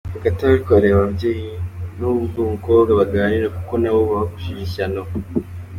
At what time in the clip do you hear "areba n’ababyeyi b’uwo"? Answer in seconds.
0.73-2.41